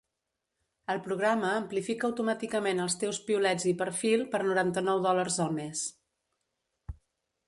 [0.93, 5.85] El programa amplifica automàticament els teus piulets i perfil per noranta-nou dòlars al mes.